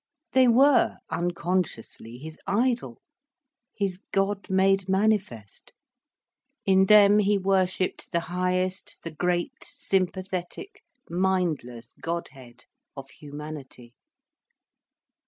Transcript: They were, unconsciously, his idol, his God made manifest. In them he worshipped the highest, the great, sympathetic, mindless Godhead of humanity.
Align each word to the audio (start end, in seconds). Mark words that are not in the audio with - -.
They 0.31 0.47
were, 0.47 0.97
unconsciously, 1.11 2.17
his 2.17 2.39
idol, 2.47 3.03
his 3.77 3.99
God 4.11 4.49
made 4.49 4.89
manifest. 4.89 5.73
In 6.65 6.87
them 6.87 7.19
he 7.19 7.37
worshipped 7.37 8.11
the 8.11 8.21
highest, 8.21 9.03
the 9.03 9.11
great, 9.11 9.63
sympathetic, 9.63 10.81
mindless 11.07 11.93
Godhead 12.01 12.65
of 12.97 13.11
humanity. 13.11 13.93